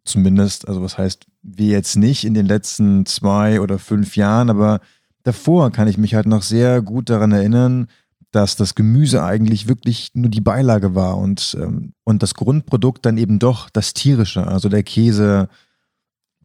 zumindest, 0.04 0.68
also 0.68 0.82
was 0.82 0.98
heißt, 0.98 1.26
wir 1.42 1.68
jetzt 1.68 1.96
nicht 1.96 2.24
in 2.24 2.34
den 2.34 2.46
letzten 2.46 3.06
zwei 3.06 3.60
oder 3.60 3.80
fünf 3.80 4.16
Jahren, 4.16 4.50
aber 4.50 4.80
davor 5.24 5.72
kann 5.72 5.88
ich 5.88 5.98
mich 5.98 6.16
halt 6.16 6.28
noch 6.28 6.44
sehr 6.44 6.82
gut 6.82 7.10
daran 7.10 7.32
erinnern, 7.32 7.88
dass 8.32 8.56
das 8.56 8.76
Gemüse 8.76 9.24
eigentlich 9.24 9.68
wirklich 9.68 10.12
nur 10.14 10.30
die 10.30 10.42
Beilage 10.42 10.94
war 10.94 11.18
und, 11.18 11.58
ähm, 11.60 11.94
und 12.04 12.22
das 12.22 12.36
Grundprodukt 12.36 13.06
dann 13.06 13.18
eben 13.18 13.40
doch 13.40 13.70
das 13.70 13.94
tierische, 13.94 14.46
also 14.46 14.70
der 14.70 14.84
Käse, 14.84 15.48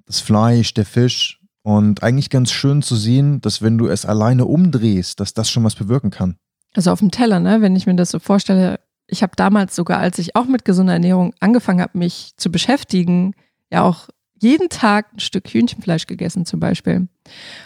das 0.07 0.21
Fleisch, 0.21 0.73
der 0.75 0.87
Fisch. 0.87 1.40
Und 1.63 2.03
eigentlich 2.03 2.31
ganz 2.31 2.51
schön 2.51 2.83
zu 2.83 2.97
sehen, 2.97 3.41
dass 3.41 3.61
wenn 3.61 3.77
du 3.77 3.87
es 3.87 4.07
alleine 4.07 4.47
umdrehst, 4.47 5.21
dass 5.21 5.35
das 5.35 5.51
schon 5.51 5.65
was 5.65 5.75
bewirken 5.75 6.11
kann. 6.11 6.37
Also 6.75 6.91
auf 6.91 7.01
dem 7.01 7.11
Teller, 7.11 7.41
ne? 7.41 7.61
Wenn 7.61 7.77
ich 7.77 7.87
mir 7.87 7.97
das 7.97 8.11
so 8.11 8.19
vorstelle, 8.19 8.81
ich 9.07 9.23
habe 9.23 9.33
damals 9.37 9.77
sogar, 9.77 9.99
als 9.99 10.19
ich 10.19 10.37
auch 10.37 10.47
mit 10.47 10.65
gesunder 10.65 10.95
Ernährung 10.95 11.35
angefangen 11.41 11.81
habe, 11.81 11.99
mich 11.99 12.33
zu 12.37 12.51
beschäftigen, 12.51 13.35
ja 13.71 13.83
auch 13.83 14.09
jeden 14.41 14.71
Tag 14.71 15.13
ein 15.13 15.21
Stück 15.21 15.49
Hühnchenfleisch 15.49 16.07
gegessen 16.07 16.47
zum 16.47 16.61
Beispiel. 16.61 17.09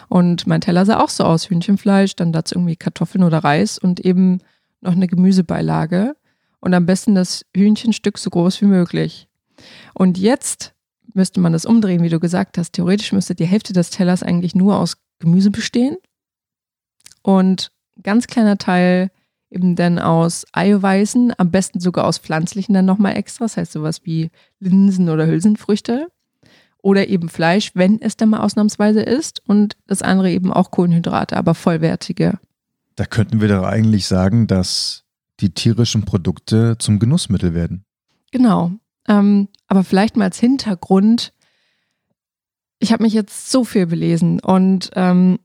Und 0.09 0.45
mein 0.45 0.61
Teller 0.61 0.85
sah 0.85 0.99
auch 0.99 1.09
so 1.09 1.23
aus, 1.23 1.49
Hühnchenfleisch, 1.49 2.15
dann 2.15 2.33
dazu 2.33 2.55
irgendwie 2.55 2.75
Kartoffeln 2.75 3.23
oder 3.23 3.39
Reis 3.39 3.77
und 3.77 4.01
eben 4.01 4.39
noch 4.81 4.91
eine 4.91 5.07
Gemüsebeilage. 5.07 6.15
Und 6.59 6.73
am 6.73 6.85
besten 6.85 7.15
das 7.15 7.45
Hühnchenstück 7.55 8.17
so 8.17 8.29
groß 8.29 8.61
wie 8.61 8.65
möglich. 8.65 9.27
Und 9.93 10.17
jetzt 10.17 10.74
müsste 11.13 11.39
man 11.39 11.53
das 11.53 11.65
umdrehen, 11.65 12.03
wie 12.03 12.09
du 12.09 12.19
gesagt 12.19 12.57
hast. 12.57 12.73
Theoretisch 12.73 13.11
müsste 13.11 13.35
die 13.35 13.45
Hälfte 13.45 13.73
des 13.73 13.89
Tellers 13.89 14.23
eigentlich 14.23 14.55
nur 14.55 14.77
aus 14.77 14.97
Gemüse 15.19 15.51
bestehen. 15.51 15.97
Und 17.21 17.71
ein 17.97 18.03
ganz 18.03 18.27
kleiner 18.27 18.57
Teil 18.57 19.11
eben 19.49 19.75
dann 19.75 19.99
aus 19.99 20.45
Eiweißen, 20.51 21.33
am 21.37 21.51
besten 21.51 21.79
sogar 21.79 22.05
aus 22.05 22.17
pflanzlichen 22.17 22.73
dann 22.73 22.85
nochmal 22.85 23.15
extra, 23.15 23.45
das 23.45 23.57
heißt 23.57 23.71
sowas 23.71 24.01
wie 24.03 24.29
Linsen 24.59 25.09
oder 25.09 25.27
Hülsenfrüchte 25.27 26.07
oder 26.81 27.07
eben 27.07 27.29
Fleisch, 27.29 27.71
wenn 27.73 28.01
es 28.01 28.17
dann 28.17 28.29
mal 28.29 28.41
ausnahmsweise 28.41 29.01
ist 29.01 29.41
und 29.47 29.77
das 29.87 30.01
andere 30.01 30.29
eben 30.31 30.51
auch 30.51 30.71
Kohlenhydrate, 30.71 31.37
aber 31.37 31.55
vollwertige. 31.55 32.37
Da 32.95 33.05
könnten 33.05 33.41
wir 33.41 33.47
doch 33.47 33.63
eigentlich 33.63 34.07
sagen, 34.07 34.47
dass 34.47 35.03
die 35.39 35.49
tierischen 35.49 36.03
Produkte 36.03 36.77
zum 36.77 36.99
Genussmittel 36.99 37.53
werden. 37.53 37.85
Genau. 38.31 38.71
Ähm, 39.07 39.49
aber 39.67 39.83
vielleicht 39.83 40.17
mal 40.17 40.25
als 40.25 40.39
Hintergrund. 40.39 41.33
Ich 42.79 42.91
habe 42.91 43.03
mich 43.03 43.13
jetzt 43.13 43.51
so 43.51 43.63
viel 43.63 43.85
belesen 43.85 44.39
und 44.39 44.91
ähm, 44.95 45.39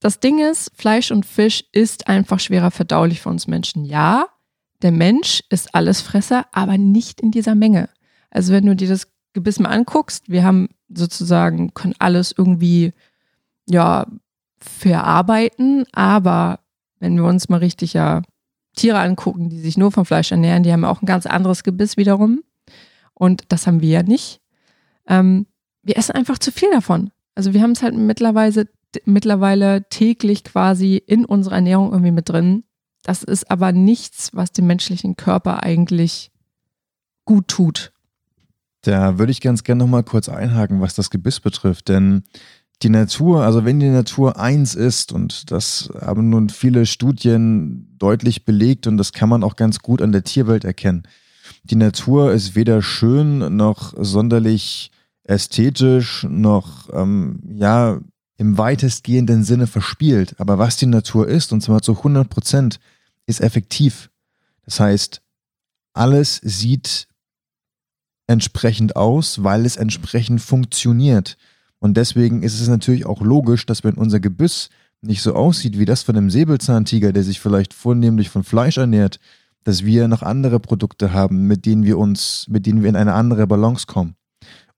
das 0.00 0.20
Ding 0.20 0.38
ist, 0.38 0.70
Fleisch 0.74 1.10
und 1.10 1.24
Fisch 1.24 1.64
ist 1.72 2.08
einfach 2.08 2.38
schwerer 2.38 2.70
verdaulich 2.70 3.22
für 3.22 3.30
uns 3.30 3.46
Menschen. 3.46 3.84
Ja, 3.84 4.26
der 4.82 4.92
Mensch 4.92 5.42
ist 5.48 5.74
Allesfresser, 5.74 6.44
aber 6.52 6.76
nicht 6.76 7.22
in 7.22 7.30
dieser 7.30 7.54
Menge. 7.54 7.88
Also 8.30 8.52
wenn 8.52 8.66
du 8.66 8.76
dir 8.76 8.88
das 8.88 9.08
Gebiss 9.32 9.58
mal 9.58 9.70
anguckst, 9.70 10.28
wir 10.28 10.44
haben 10.44 10.68
sozusagen, 10.88 11.72
können 11.72 11.94
alles 11.98 12.34
irgendwie, 12.36 12.92
ja, 13.66 14.06
verarbeiten, 14.58 15.86
aber 15.92 16.60
wenn 16.98 17.16
wir 17.16 17.24
uns 17.24 17.48
mal 17.48 17.58
richtig 17.58 17.94
ja 17.94 18.22
Tiere 18.76 18.98
angucken, 18.98 19.48
die 19.48 19.60
sich 19.60 19.76
nur 19.76 19.92
vom 19.92 20.04
Fleisch 20.04 20.32
ernähren, 20.32 20.62
die 20.62 20.72
haben 20.72 20.84
auch 20.84 21.00
ein 21.00 21.06
ganz 21.06 21.26
anderes 21.26 21.62
Gebiss 21.62 21.96
wiederum. 21.96 22.42
Und 23.14 23.44
das 23.48 23.66
haben 23.66 23.80
wir 23.80 23.88
ja 23.88 24.02
nicht. 24.02 24.40
Ähm, 25.06 25.46
wir 25.82 25.96
essen 25.96 26.12
einfach 26.12 26.38
zu 26.38 26.50
viel 26.50 26.70
davon. 26.70 27.10
Also 27.34 27.54
wir 27.54 27.62
haben 27.62 27.72
es 27.72 27.82
halt 27.82 27.96
mittlerweile, 27.96 28.68
mittlerweile 29.04 29.88
täglich 29.88 30.44
quasi 30.44 30.96
in 30.96 31.24
unserer 31.24 31.56
Ernährung 31.56 31.92
irgendwie 31.92 32.12
mit 32.12 32.28
drin. 32.28 32.64
Das 33.02 33.22
ist 33.22 33.50
aber 33.50 33.72
nichts, 33.72 34.30
was 34.32 34.52
dem 34.52 34.66
menschlichen 34.66 35.16
Körper 35.16 35.62
eigentlich 35.62 36.30
gut 37.24 37.48
tut. 37.48 37.92
Da 38.82 39.18
würde 39.18 39.32
ich 39.32 39.40
ganz 39.40 39.64
gerne 39.64 39.82
nochmal 39.82 40.04
kurz 40.04 40.28
einhaken, 40.28 40.80
was 40.80 40.94
das 40.94 41.10
Gebiss 41.10 41.40
betrifft, 41.40 41.88
denn 41.88 42.24
die 42.82 42.90
Natur, 42.90 43.42
also 43.44 43.64
wenn 43.64 43.80
die 43.80 43.88
Natur 43.88 44.38
eins 44.38 44.74
ist, 44.74 45.12
und 45.12 45.50
das 45.50 45.90
haben 46.00 46.28
nun 46.28 46.48
viele 46.48 46.86
Studien 46.86 47.94
deutlich 47.98 48.44
belegt 48.44 48.86
und 48.86 48.96
das 48.96 49.12
kann 49.12 49.28
man 49.28 49.42
auch 49.42 49.56
ganz 49.56 49.78
gut 49.78 50.02
an 50.02 50.12
der 50.12 50.24
Tierwelt 50.24 50.64
erkennen. 50.64 51.04
Die 51.64 51.76
Natur 51.76 52.32
ist 52.32 52.54
weder 52.54 52.82
schön 52.82 53.56
noch 53.56 53.94
sonderlich 53.96 54.90
ästhetisch 55.24 56.26
noch 56.28 56.90
ähm, 56.92 57.40
ja 57.48 58.00
im 58.36 58.58
weitestgehenden 58.58 59.44
Sinne 59.44 59.66
verspielt. 59.66 60.38
Aber 60.38 60.58
was 60.58 60.76
die 60.76 60.86
Natur 60.86 61.26
ist, 61.26 61.52
und 61.52 61.62
zwar 61.62 61.80
zu 61.80 61.96
100 61.96 62.28
Prozent, 62.28 62.80
ist 63.26 63.40
effektiv. 63.40 64.10
Das 64.64 64.80
heißt, 64.80 65.22
alles 65.94 66.40
sieht 66.42 67.08
entsprechend 68.26 68.96
aus, 68.96 69.42
weil 69.42 69.64
es 69.64 69.76
entsprechend 69.76 70.40
funktioniert. 70.40 71.38
Und 71.78 71.96
deswegen 71.96 72.42
ist 72.42 72.60
es 72.60 72.68
natürlich 72.68 73.06
auch 73.06 73.22
logisch, 73.22 73.66
dass 73.66 73.84
wenn 73.84 73.94
unser 73.94 74.20
Gebiss 74.20 74.70
nicht 75.00 75.22
so 75.22 75.34
aussieht 75.34 75.78
wie 75.78 75.84
das 75.84 76.02
von 76.02 76.16
einem 76.16 76.30
Säbelzahntiger, 76.30 77.12
der 77.12 77.22
sich 77.22 77.40
vielleicht 77.40 77.74
vornehmlich 77.74 78.30
von 78.30 78.42
Fleisch 78.42 78.78
ernährt, 78.78 79.20
dass 79.64 79.84
wir 79.84 80.08
noch 80.08 80.22
andere 80.22 80.60
Produkte 80.60 81.12
haben, 81.12 81.46
mit 81.46 81.66
denen 81.66 81.84
wir 81.84 81.98
uns, 81.98 82.46
mit 82.48 82.66
denen 82.66 82.82
wir 82.82 82.90
in 82.90 82.96
eine 82.96 83.14
andere 83.14 83.46
Balance 83.46 83.86
kommen. 83.86 84.14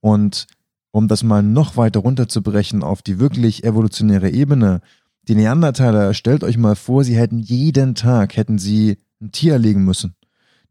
Und 0.01 0.47
um 0.93 1.09
das 1.09 1.23
mal 1.23 1.43
noch 1.43 1.77
weiter 1.77 2.01
runterzubrechen 2.01 2.83
auf 2.83 3.03
die 3.03 3.19
wirklich 3.19 3.65
evolutionäre 3.65 4.31
Ebene, 4.31 4.81
die 5.29 5.35
Neandertaler, 5.35 6.15
stellt 6.15 6.45
euch 6.45 6.57
mal 6.57 6.77
vor, 6.77 7.05
sie 7.05 7.17
hätten 7.17 7.39
jeden 7.41 7.95
Tag, 7.95 8.37
hätten 8.37 8.59
sie 8.59 8.99
ein 9.21 9.33
Tier 9.33 9.55
erlegen 9.55 9.85
müssen. 9.85 10.15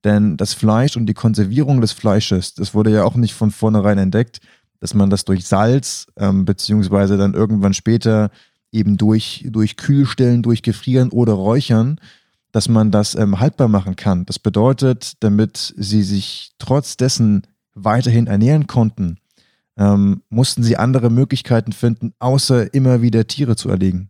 Denn 0.04 0.38
das 0.38 0.54
Fleisch 0.54 0.96
und 0.96 1.08
die 1.08 1.14
Konservierung 1.14 1.82
des 1.82 1.92
Fleisches, 1.92 2.54
das 2.54 2.74
wurde 2.74 2.92
ja 2.92 3.04
auch 3.04 3.16
nicht 3.16 3.34
von 3.34 3.52
vornherein 3.52 3.98
entdeckt, 3.98 4.40
dass 4.80 4.94
man 4.94 5.10
das 5.10 5.26
durch 5.26 5.46
Salz, 5.46 6.08
ähm, 6.16 6.46
beziehungsweise 6.46 7.18
dann 7.18 7.34
irgendwann 7.34 7.74
später 7.74 8.30
eben 8.72 8.98
durch, 8.98 9.46
durch 9.50 9.78
Kühlstellen, 9.78 10.44
durch 10.44 10.62
Gefrieren 10.62 11.10
oder 11.10 11.34
Räuchern, 11.34 12.00
dass 12.56 12.70
man 12.70 12.90
das 12.90 13.16
ähm, 13.16 13.42
haltbar 13.42 13.68
machen 13.68 13.98
kann. 13.98 14.26
Das 14.26 14.40
bedeutet, 14.40 15.22
damit 15.22 15.74
sie 15.76 16.04
sich 16.04 16.54
trotz 16.58 16.96
dessen 16.96 17.46
weiterhin 17.74 18.28
ernähren 18.28 18.66
konnten, 18.66 19.18
ähm, 19.78 20.22
mussten 20.30 20.64
sie 20.64 20.78
andere 20.78 21.10
Möglichkeiten 21.10 21.74
finden, 21.74 22.14
außer 22.20 22.74
immer 22.74 23.02
wieder 23.02 23.28
Tiere 23.28 23.58
zu 23.58 23.68
erlegen. 23.68 24.10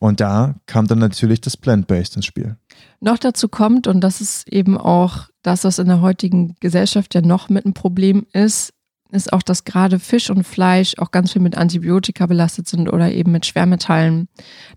Und 0.00 0.18
da 0.18 0.56
kam 0.66 0.88
dann 0.88 0.98
natürlich 0.98 1.40
das 1.40 1.56
Plant-Based 1.56 2.16
ins 2.16 2.26
Spiel. 2.26 2.56
Noch 2.98 3.18
dazu 3.18 3.48
kommt, 3.48 3.86
und 3.86 4.00
das 4.00 4.20
ist 4.20 4.48
eben 4.52 4.76
auch 4.76 5.28
das, 5.42 5.62
was 5.62 5.78
in 5.78 5.86
der 5.86 6.00
heutigen 6.00 6.56
Gesellschaft 6.58 7.14
ja 7.14 7.20
noch 7.20 7.48
mit 7.50 7.66
ein 7.66 7.72
Problem 7.72 8.26
ist, 8.32 8.72
ist 9.12 9.32
auch, 9.32 9.42
dass 9.42 9.62
gerade 9.62 10.00
Fisch 10.00 10.28
und 10.28 10.42
Fleisch 10.42 10.98
auch 10.98 11.12
ganz 11.12 11.30
viel 11.30 11.40
mit 11.40 11.56
Antibiotika 11.56 12.26
belastet 12.26 12.66
sind 12.66 12.88
oder 12.88 13.12
eben 13.12 13.30
mit 13.30 13.46
Schwermetallen. 13.46 14.26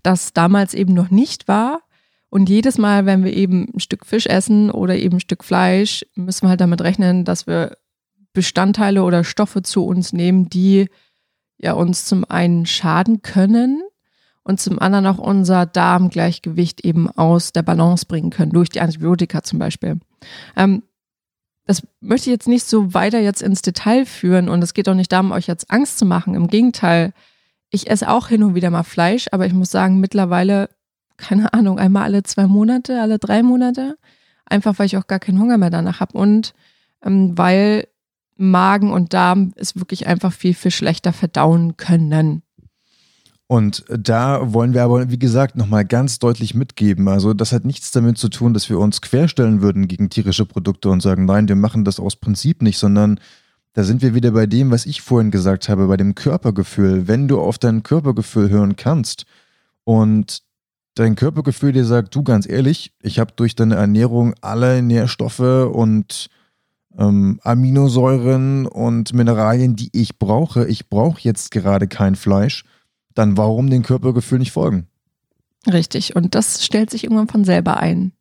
Das 0.04 0.32
damals 0.32 0.74
eben 0.74 0.94
noch 0.94 1.10
nicht 1.10 1.48
war. 1.48 1.80
Und 2.30 2.48
jedes 2.48 2.78
Mal, 2.78 3.06
wenn 3.06 3.24
wir 3.24 3.32
eben 3.32 3.68
ein 3.74 3.80
Stück 3.80 4.06
Fisch 4.06 4.26
essen 4.26 4.70
oder 4.70 4.96
eben 4.96 5.16
ein 5.16 5.20
Stück 5.20 5.44
Fleisch, 5.44 6.06
müssen 6.14 6.42
wir 6.42 6.50
halt 6.50 6.60
damit 6.60 6.80
rechnen, 6.80 7.24
dass 7.24 7.46
wir 7.46 7.76
Bestandteile 8.32 9.02
oder 9.02 9.24
Stoffe 9.24 9.62
zu 9.62 9.84
uns 9.84 10.12
nehmen, 10.12 10.48
die 10.48 10.88
ja 11.58 11.72
uns 11.72 12.04
zum 12.04 12.24
einen 12.24 12.66
schaden 12.66 13.22
können 13.22 13.82
und 14.44 14.60
zum 14.60 14.78
anderen 14.78 15.06
auch 15.06 15.18
unser 15.18 15.66
Darmgleichgewicht 15.66 16.84
eben 16.84 17.10
aus 17.10 17.52
der 17.52 17.62
Balance 17.62 18.06
bringen 18.06 18.30
können, 18.30 18.52
durch 18.52 18.68
die 18.68 18.80
Antibiotika 18.80 19.42
zum 19.42 19.58
Beispiel. 19.58 19.98
Ähm, 20.56 20.84
das 21.66 21.82
möchte 22.00 22.30
ich 22.30 22.34
jetzt 22.34 22.48
nicht 22.48 22.64
so 22.64 22.94
weiter 22.94 23.20
jetzt 23.20 23.42
ins 23.42 23.62
Detail 23.62 24.06
führen 24.06 24.48
und 24.48 24.62
es 24.62 24.74
geht 24.74 24.88
auch 24.88 24.94
nicht 24.94 25.12
darum, 25.12 25.30
euch 25.32 25.46
jetzt 25.46 25.70
Angst 25.70 25.98
zu 25.98 26.04
machen. 26.04 26.34
Im 26.34 26.48
Gegenteil, 26.48 27.12
ich 27.70 27.90
esse 27.90 28.10
auch 28.10 28.28
hin 28.28 28.42
und 28.42 28.54
wieder 28.54 28.70
mal 28.70 28.82
Fleisch, 28.82 29.28
aber 29.30 29.46
ich 29.46 29.52
muss 29.52 29.70
sagen, 29.70 30.00
mittlerweile, 30.00 30.70
keine 31.20 31.52
Ahnung, 31.52 31.78
einmal 31.78 32.04
alle 32.04 32.22
zwei 32.22 32.46
Monate, 32.46 33.00
alle 33.00 33.18
drei 33.18 33.42
Monate, 33.42 33.96
einfach 34.46 34.78
weil 34.78 34.86
ich 34.86 34.96
auch 34.96 35.06
gar 35.06 35.20
keinen 35.20 35.40
Hunger 35.40 35.58
mehr 35.58 35.70
danach 35.70 36.00
habe 36.00 36.18
und 36.18 36.54
ähm, 37.04 37.36
weil 37.36 37.86
Magen 38.36 38.92
und 38.92 39.12
Darm 39.12 39.52
es 39.56 39.76
wirklich 39.76 40.06
einfach 40.06 40.32
viel, 40.32 40.54
viel 40.54 40.70
schlechter 40.70 41.12
verdauen 41.12 41.76
können. 41.76 42.42
Und 43.46 43.84
da 43.88 44.52
wollen 44.52 44.74
wir 44.74 44.84
aber, 44.84 45.10
wie 45.10 45.18
gesagt, 45.18 45.56
nochmal 45.56 45.84
ganz 45.84 46.20
deutlich 46.20 46.54
mitgeben. 46.54 47.08
Also 47.08 47.34
das 47.34 47.52
hat 47.52 47.64
nichts 47.64 47.90
damit 47.90 48.16
zu 48.16 48.28
tun, 48.28 48.54
dass 48.54 48.70
wir 48.70 48.78
uns 48.78 49.00
querstellen 49.00 49.60
würden 49.60 49.88
gegen 49.88 50.08
tierische 50.08 50.46
Produkte 50.46 50.88
und 50.88 51.00
sagen, 51.00 51.24
nein, 51.24 51.48
wir 51.48 51.56
machen 51.56 51.84
das 51.84 51.98
aus 51.98 52.14
Prinzip 52.14 52.62
nicht, 52.62 52.78
sondern 52.78 53.18
da 53.72 53.82
sind 53.82 54.02
wir 54.02 54.14
wieder 54.14 54.30
bei 54.30 54.46
dem, 54.46 54.70
was 54.70 54.86
ich 54.86 55.02
vorhin 55.02 55.32
gesagt 55.32 55.68
habe, 55.68 55.88
bei 55.88 55.96
dem 55.96 56.14
Körpergefühl. 56.14 57.08
Wenn 57.08 57.28
du 57.28 57.40
auf 57.40 57.58
dein 57.58 57.82
Körpergefühl 57.82 58.50
hören 58.50 58.76
kannst 58.76 59.26
und 59.84 60.42
dein 61.00 61.16
Körpergefühl 61.16 61.72
dir 61.72 61.84
sagt, 61.84 62.14
du 62.14 62.22
ganz 62.22 62.48
ehrlich, 62.48 62.92
ich 63.02 63.18
habe 63.18 63.32
durch 63.34 63.54
deine 63.54 63.76
Ernährung 63.76 64.34
alle 64.40 64.82
Nährstoffe 64.82 65.40
und 65.40 66.28
ähm, 66.98 67.40
Aminosäuren 67.42 68.66
und 68.66 69.12
Mineralien, 69.12 69.76
die 69.76 69.90
ich 69.92 70.18
brauche. 70.18 70.66
Ich 70.66 70.88
brauche 70.88 71.20
jetzt 71.22 71.50
gerade 71.50 71.88
kein 71.88 72.16
Fleisch 72.16 72.64
dann 73.14 73.36
warum 73.36 73.70
den 73.70 73.82
Körpergefühl 73.82 74.38
nicht 74.38 74.52
folgen? 74.52 74.86
Richtig, 75.70 76.16
und 76.16 76.34
das 76.34 76.64
stellt 76.64 76.90
sich 76.90 77.04
irgendwann 77.04 77.28
von 77.28 77.44
selber 77.44 77.76
ein. 77.76 78.12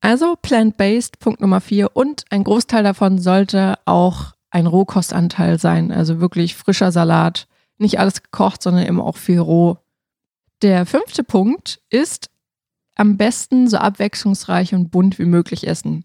Also 0.00 0.36
plant-based, 0.40 1.18
Punkt 1.18 1.40
Nummer 1.40 1.60
vier. 1.60 1.94
Und 1.94 2.24
ein 2.30 2.44
Großteil 2.44 2.82
davon 2.82 3.18
sollte 3.18 3.74
auch 3.84 4.32
ein 4.50 4.66
Rohkostanteil 4.66 5.58
sein, 5.58 5.92
also 5.92 6.20
wirklich 6.20 6.54
frischer 6.54 6.92
Salat. 6.92 7.46
Nicht 7.76 7.98
alles 8.00 8.22
gekocht, 8.22 8.62
sondern 8.62 8.86
eben 8.86 9.00
auch 9.00 9.16
viel 9.16 9.38
roh. 9.38 9.76
Der 10.62 10.86
fünfte 10.86 11.22
Punkt 11.22 11.80
ist 11.88 12.30
am 12.96 13.16
besten 13.16 13.68
so 13.68 13.76
abwechslungsreich 13.76 14.74
und 14.74 14.90
bunt 14.90 15.20
wie 15.20 15.24
möglich 15.24 15.68
essen. 15.68 16.04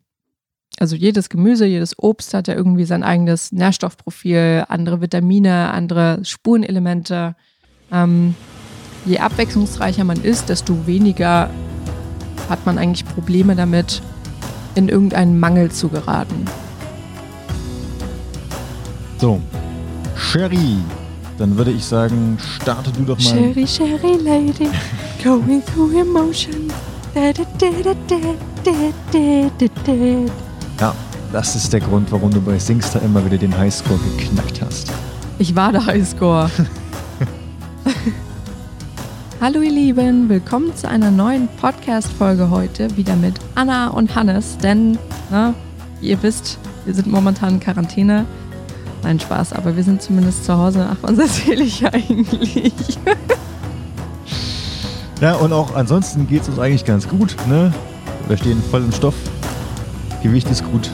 Also 0.77 0.95
jedes 0.95 1.29
Gemüse, 1.29 1.65
jedes 1.65 1.97
Obst 1.97 2.35
hat 2.35 2.47
ja 2.47 2.53
irgendwie 2.53 2.85
sein 2.85 3.03
eigenes 3.03 3.51
Nährstoffprofil, 3.51 4.65
andere 4.67 5.01
Vitamine, 5.01 5.71
andere 5.71 6.19
Spurenelemente. 6.23 7.35
Ähm, 7.91 8.35
je 9.05 9.17
abwechslungsreicher 9.17 10.03
man 10.03 10.21
ist, 10.23 10.49
desto 10.49 10.85
weniger 10.85 11.49
hat 12.47 12.65
man 12.67 12.77
eigentlich 12.77 13.05
Probleme 13.05 13.55
damit, 13.55 14.03
in 14.75 14.87
irgendeinen 14.87 15.39
Mangel 15.39 15.71
zu 15.71 15.89
geraten. 15.89 16.45
So, 19.17 19.41
Sherry, 20.15 20.77
dann 21.43 21.57
würde 21.57 21.71
ich 21.71 21.83
sagen, 21.83 22.37
starte 22.39 22.89
du 22.93 23.03
doch 23.03 23.17
mal. 23.17 23.25
Sherry, 23.25 23.67
Sherry 23.67 24.15
Lady, 24.23 24.69
going 25.21 25.61
through 25.65 25.93
emotion. 25.93 26.71
Ja, 30.79 30.95
das 31.33 31.55
ist 31.57 31.73
der 31.73 31.81
Grund, 31.81 32.09
warum 32.13 32.31
du 32.31 32.39
bei 32.39 32.57
Singstar 32.57 33.01
immer 33.01 33.25
wieder 33.25 33.37
den 33.37 33.57
Highscore 33.57 33.99
geknackt 34.17 34.61
hast. 34.61 34.89
Ich 35.37 35.53
war 35.53 35.73
der 35.73 35.85
Highscore. 35.85 36.49
Hallo 39.41 39.59
ihr 39.59 39.71
Lieben, 39.71 40.29
willkommen 40.29 40.73
zu 40.73 40.87
einer 40.87 41.11
neuen 41.11 41.49
Podcast-Folge 41.59 42.51
heute, 42.51 42.95
wieder 42.95 43.17
mit 43.17 43.33
Anna 43.55 43.89
und 43.89 44.15
Hannes, 44.15 44.57
denn, 44.59 44.97
na, 45.29 45.53
wie 45.99 46.11
ihr 46.11 46.23
wisst, 46.23 46.57
wir 46.85 46.93
sind 46.93 47.07
momentan 47.07 47.55
in 47.55 47.59
Quarantäne. 47.59 48.25
Nein, 49.03 49.19
Spaß, 49.19 49.53
aber 49.53 49.75
wir 49.75 49.83
sind 49.83 50.01
zumindest 50.01 50.45
zu 50.45 50.57
Hause. 50.57 50.87
Ach, 50.89 50.97
was 51.01 51.17
erzähle 51.17 51.63
ich 51.63 51.85
eigentlich? 51.85 52.97
ja, 55.21 55.35
und 55.35 55.51
auch 55.51 55.75
ansonsten 55.75 56.27
geht 56.27 56.43
es 56.43 56.49
uns 56.49 56.59
eigentlich 56.59 56.85
ganz 56.85 57.07
gut, 57.07 57.35
ne? 57.47 57.73
Wir 58.27 58.37
stehen 58.37 58.63
voll 58.71 58.83
im 58.83 58.91
Stoff. 58.93 59.15
Gewicht 60.21 60.49
ist 60.49 60.63
gut. 60.71 60.89